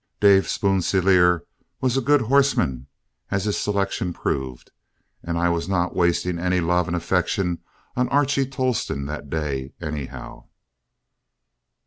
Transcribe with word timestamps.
Dave 0.19 0.47
Sponsilier 0.49 1.45
was 1.79 1.95
a 1.95 2.01
good 2.01 2.21
horseman, 2.21 2.87
as 3.29 3.45
his 3.45 3.55
selections 3.55 4.15
proved, 4.19 4.71
and 5.21 5.37
I 5.37 5.49
was 5.49 5.69
not 5.69 5.95
wasting 5.95 6.39
any 6.39 6.59
love 6.59 6.87
and 6.87 6.95
affection 6.97 7.59
on 7.95 8.09
Archie 8.09 8.47
Tolleston 8.47 9.05
that 9.05 9.29
day, 9.29 9.73
anyhow. 9.79 10.45